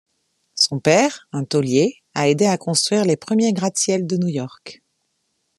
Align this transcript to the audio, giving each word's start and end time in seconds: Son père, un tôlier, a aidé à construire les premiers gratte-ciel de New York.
Son 0.55 0.79
père, 0.79 1.27
un 1.31 1.43
tôlier, 1.43 1.97
a 2.15 2.27
aidé 2.27 2.47
à 2.47 2.57
construire 2.57 3.05
les 3.05 3.17
premiers 3.17 3.53
gratte-ciel 3.53 4.07
de 4.07 4.17
New 4.17 4.29
York. 4.29 4.81